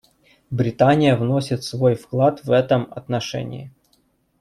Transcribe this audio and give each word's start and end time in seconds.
Британия 0.49 1.15
вносит 1.15 1.63
свой 1.63 1.93
вклад 1.93 2.43
в 2.43 2.49
этом 2.49 2.87
отношении. 2.91 3.71